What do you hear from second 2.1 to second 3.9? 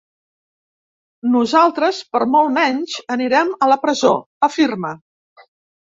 per molt menys, anirem a la